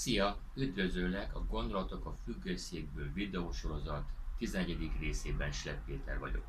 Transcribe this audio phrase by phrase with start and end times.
[0.00, 0.38] Szia!
[0.54, 4.04] Üdvözöllek a Gondolatok a függőszékből videósorozat
[4.38, 4.90] 11.
[5.00, 6.44] részében Slep Péter vagyok.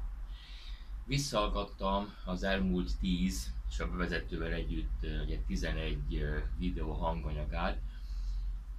[1.05, 6.25] Visszahallgattam az elmúlt 10 és a bevezetővel együtt ugye 11
[6.57, 7.79] videó hanganyagát,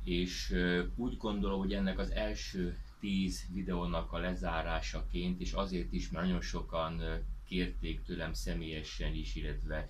[0.05, 0.55] és
[0.97, 6.41] úgy gondolom, hogy ennek az első 10 videónak a lezárásaként, és azért is, mert nagyon
[6.41, 7.03] sokan
[7.47, 9.89] kérték tőlem személyesen is, illetve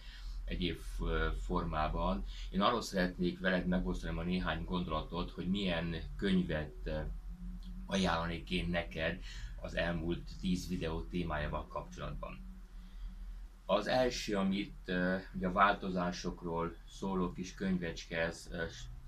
[0.52, 0.80] egyéb
[1.44, 2.24] formában.
[2.50, 6.90] Én arról szeretnék veled megosztani a néhány gondolatot, hogy milyen könyvet
[7.86, 9.20] ajánlanék én neked
[9.60, 12.40] az elmúlt 10 videó témájával kapcsolatban.
[13.66, 14.92] Az első, amit
[15.34, 18.48] ugye a változásokról szóló kis könyvecske, ez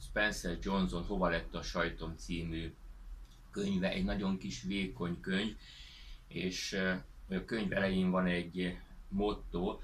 [0.01, 2.75] Spencer Johnson Hova lett a sajtom című
[3.51, 5.57] könyve, egy nagyon kis vékony könyv,
[6.29, 6.73] és
[7.29, 9.81] a könyv elején van egy motto,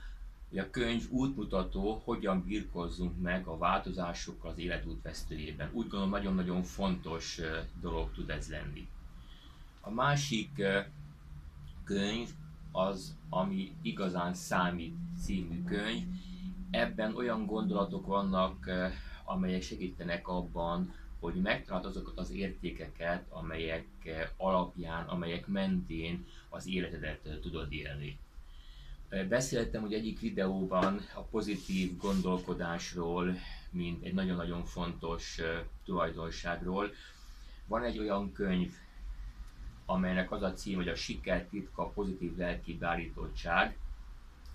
[0.51, 5.71] hogy a könyv útmutató, hogyan birkozzunk meg a változásokkal az életút vesztőjében.
[5.73, 7.41] Úgy gondolom nagyon-nagyon fontos
[7.81, 8.89] dolog tud ez lenni.
[9.81, 10.63] A másik
[11.85, 12.29] könyv
[12.73, 16.03] az, ami igazán számít című könyv.
[16.71, 18.71] Ebben olyan gondolatok vannak,
[19.25, 23.87] amelyek segítenek abban, hogy megtaláld azokat az értékeket, amelyek
[24.37, 28.19] alapján, amelyek mentén az életedet tudod élni.
[29.29, 33.35] Beszéltem hogy egyik videóban a pozitív gondolkodásról,
[33.71, 35.41] mint egy nagyon-nagyon fontos
[35.85, 36.91] tulajdonságról.
[37.67, 38.73] Van egy olyan könyv,
[39.87, 43.79] amelynek az a cím, hogy a siker titka, a pozitív lelki beállítottság.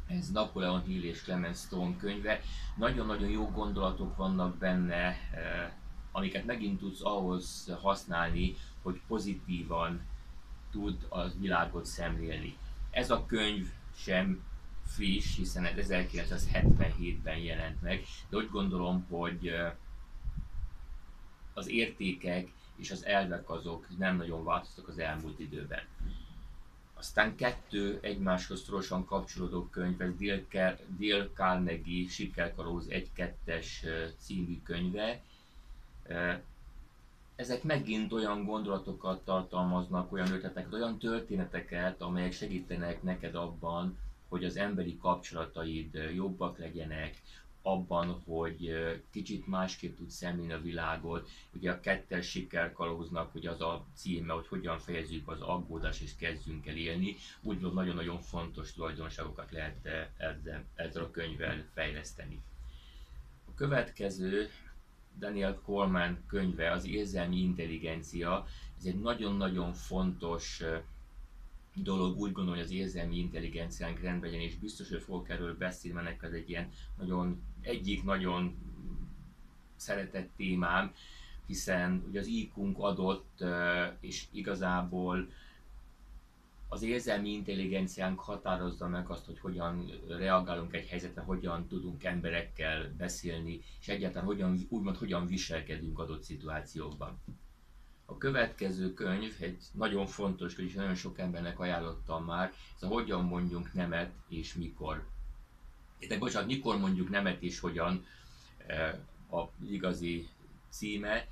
[0.08, 2.42] Ez Napoleon Hill és Clement Stone könyve.
[2.78, 5.16] Nagyon-nagyon jó gondolatok vannak benne,
[6.12, 10.02] amiket megint tudsz ahhoz használni, hogy pozitívan
[10.72, 12.58] tud a világot szemlélni.
[12.92, 14.44] Ez a könyv sem
[14.86, 19.56] friss, hiszen ez 1977-ben jelent meg, de úgy gondolom, hogy
[21.54, 25.84] az értékek és az elvek azok nem nagyon változtak az elmúlt időben.
[26.94, 33.68] Aztán kettő egymáshoz szorosan kapcsolódó könyv, ez Dale Carnegie Sikerkaróz 1-2-es
[34.18, 35.22] című könyve.
[37.36, 43.98] Ezek megint olyan gondolatokat tartalmaznak, olyan ötleteket, olyan történeteket, amelyek segítenek neked abban,
[44.30, 47.22] hogy az emberi kapcsolataid jobbak legyenek,
[47.66, 48.72] abban, hogy
[49.12, 51.30] kicsit másképp tudsz szemlélni a világot.
[51.54, 56.68] Ugye a kettes sikerkalóznak, hogy az a címe, hogy hogyan fejezzük az aggódás és kezdjünk
[56.68, 57.16] el élni.
[57.42, 59.86] Úgy nagyon-nagyon fontos tulajdonságokat lehet
[60.18, 62.42] ezzel, ezzel a könyvvel fejleszteni.
[63.48, 64.50] A következő
[65.20, 68.46] Daniel Coleman könyve, az érzelmi intelligencia,
[68.78, 70.64] ez egy nagyon-nagyon fontos
[71.74, 76.02] dolog, úgy gondolom, hogy az érzelmi intelligenciánk rendben legyen, és biztos, hogy fogok erről beszélni,
[76.02, 78.56] mert ez egy ilyen nagyon, egyik nagyon
[79.76, 80.94] szeretett témám,
[81.48, 83.44] hiszen ugye az IQ-nk adott,
[84.00, 85.28] és igazából
[86.76, 93.62] az érzelmi intelligenciánk határozza meg azt, hogy hogyan reagálunk egy helyzetre, hogyan tudunk emberekkel beszélni,
[93.80, 97.22] és egyáltalán hogyan, úgymond hogyan viselkedünk adott szituációkban.
[98.06, 102.88] A következő könyv egy nagyon fontos könyv, és nagyon sok embernek ajánlottam már, ez a
[102.88, 105.06] Hogyan mondjunk nemet és mikor.
[106.08, 108.06] De bocsánat, mikor mondjuk nemet és hogyan
[108.68, 108.96] eh,
[109.32, 110.28] a igazi
[110.70, 111.28] címe.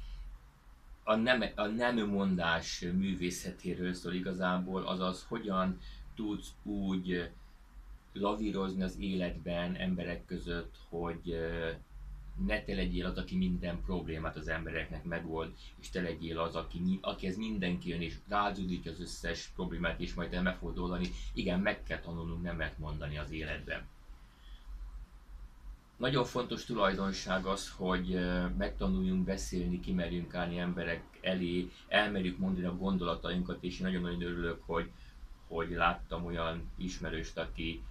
[1.04, 5.80] A nem, a nem mondás művészetéről szól igazából, azaz hogyan
[6.16, 7.30] tudsz úgy
[8.14, 11.38] lavírozni az életben emberek között, hogy
[12.46, 17.00] ne te legyél az, aki minden problémát az embereknek megold, és te legyél az, aki,
[17.02, 21.08] akihez mindenki jön, és rázudítja az összes problémát, és majd te meg fogod oldani.
[21.34, 23.88] Igen, meg kell tanulnunk nemet mondani az életben.
[26.04, 28.20] Nagyon fontos tulajdonság az, hogy
[28.58, 34.90] megtanuljunk beszélni, kimerjünk állni emberek elé, elmerjük mondani a gondolatainkat, és én nagyon-nagyon örülök, hogy,
[35.48, 37.84] hogy láttam olyan ismerőst, aki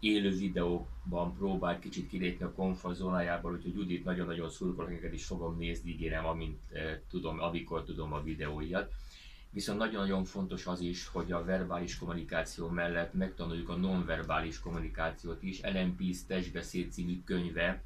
[0.00, 5.90] élő videóban próbál kicsit kilépni a komfortzónájából, úgyhogy Judit nagyon-nagyon szurkolok, neked is fogom nézni,
[5.90, 6.58] ígérem, amint
[7.10, 8.92] tudom, amikor tudom a videóiat.
[9.52, 15.60] Viszont nagyon-nagyon fontos az is, hogy a verbális kommunikáció mellett megtanuljuk a nonverbális kommunikációt is.
[15.60, 17.82] Ellen Pease testbeszéd című könyve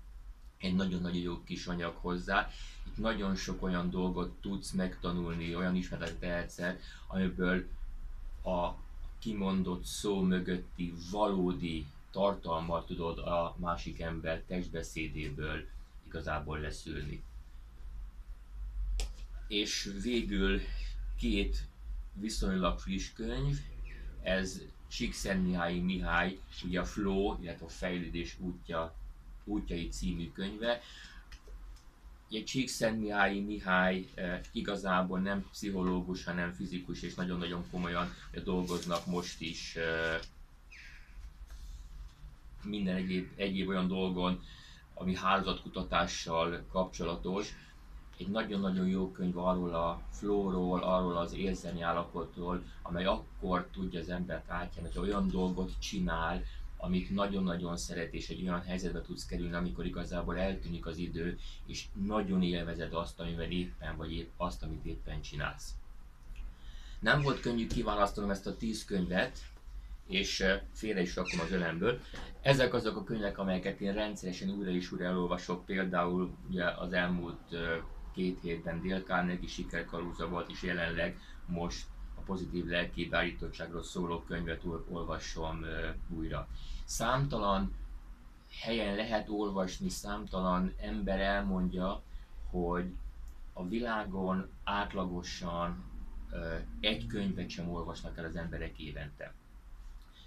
[0.59, 2.51] egy nagyon-nagyon jó kis anyag hozzá.
[2.87, 7.67] Itt nagyon sok olyan dolgot tudsz megtanulni, olyan ismeretet egyszer, amiből
[8.45, 8.71] a
[9.19, 15.67] kimondott szó mögötti valódi tartalmat tudod a másik ember testbeszédéből
[16.07, 17.23] igazából leszűrni.
[19.49, 20.61] És végül
[21.19, 21.69] két
[22.13, 23.59] viszonylag friss könyv,
[24.23, 28.95] ez Csíkszentmihályi Mihály, ugye a Flow, illetve a Fejlődés útja,
[29.45, 30.81] útjai című könyve.
[32.31, 38.15] egy Csíkszentmiályi Mihály eh, igazából nem pszichológus, hanem fizikus, és nagyon-nagyon komolyan
[38.45, 40.19] dolgoznak most is eh,
[42.63, 44.43] minden egyéb, egyéb olyan dolgon,
[44.95, 47.55] ami hálózatkutatással kapcsolatos.
[48.19, 54.09] Egy nagyon-nagyon jó könyv arról a flóról, arról az érzelmi állapotról, amely akkor tudja az
[54.09, 56.43] embert átjárni, hogy olyan dolgot csinál,
[56.77, 61.87] amit nagyon-nagyon szeret, és egy olyan helyzetbe tudsz kerülni, amikor igazából eltűnik az idő, és
[61.93, 65.75] nagyon élvezed azt, amivel éppen, vagy épp azt, amit éppen csinálsz.
[67.01, 69.39] Nem volt könnyű kiválasztanom ezt a tíz könyvet,
[70.07, 72.01] és félre is rakom az ölemből.
[72.43, 77.57] Ezek azok a könyvek, amelyeket én rendszeresen újra és újra elolvasok, például ugye az elmúlt
[78.15, 84.63] két hétben Dél Carnegie sikerkalúza volt, és jelenleg most a pozitív lelki beállítottságról szóló könyvet
[84.89, 85.65] olvasom
[86.09, 86.49] újra.
[86.85, 87.75] Számtalan
[88.61, 92.03] helyen lehet olvasni, számtalan ember elmondja,
[92.51, 92.95] hogy
[93.53, 95.85] a világon átlagosan
[96.81, 99.35] egy könyvet sem olvasnak el az emberek évente.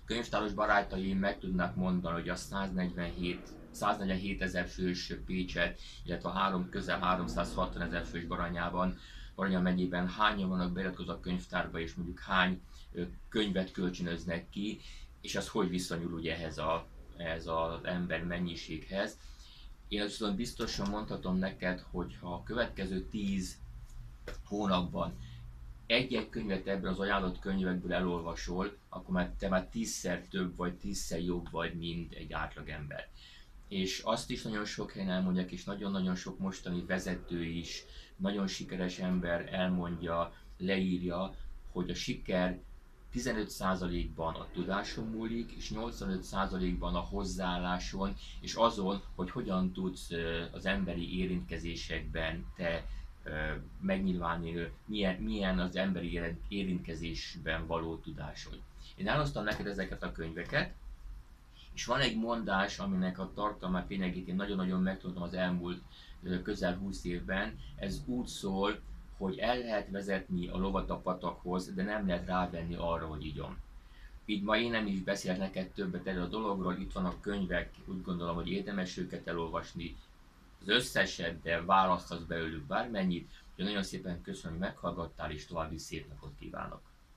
[0.08, 3.40] Könyvtáros barátaim meg tudnak mondani, hogy a 147
[3.72, 8.98] 147 ezer fős Pécset, illetve három, közel 360 ezer fős Baranyában,
[9.36, 12.62] Baranya megyében hányan vannak beiratkozva a könyvtárba, és mondjuk hány
[13.30, 14.80] könyvet kölcsönöznek ki,
[15.22, 16.88] és az hogy viszonyul ugye ehhez, a,
[17.18, 19.18] ehhez az ember mennyiséghez.
[19.88, 23.58] Én azt viszont biztosan mondhatom neked, hogy ha a következő 10
[24.46, 25.18] hónapban
[25.88, 31.24] egy-egy könyvet ebből az ajánlott könyvekből elolvasol, akkor már te már tízszer több vagy tízszer
[31.24, 33.10] jobb vagy, mint egy átlagember.
[33.68, 37.84] És azt is nagyon sok helyen elmondják, és nagyon-nagyon sok mostani vezető is,
[38.16, 41.36] nagyon sikeres ember elmondja, leírja,
[41.72, 42.60] hogy a siker
[43.14, 50.10] 15%-ban a tudáson múlik, és 85%-ban a hozzáálláson, és azon, hogy hogyan tudsz
[50.52, 52.86] az emberi érintkezésekben te
[53.80, 58.60] megnyilvánulni, milyen, milyen az emberi érintkezésben való tudásod.
[58.96, 60.74] Én elhoztam neked ezeket a könyveket,
[61.74, 65.82] és van egy mondás, aminek a tartalmát tényleg én nagyon-nagyon megtudtam az elmúlt
[66.44, 67.60] közel 20 évben.
[67.76, 68.80] Ez úgy szól,
[69.18, 73.58] hogy el lehet vezetni a lovat a patakhoz, de nem lehet rávenni arra, hogy igyon.
[74.26, 78.02] Így ma én nem is beszélek neked többet erről a dologról, itt vannak könyvek, úgy
[78.02, 79.96] gondolom, hogy érdemes őket elolvasni,
[80.62, 83.32] az összeset, de választasz belőlük bármennyit.
[83.50, 86.82] Úgyhogy nagyon szépen köszönöm, hogy meghallgattál, és további szép napot kívánok!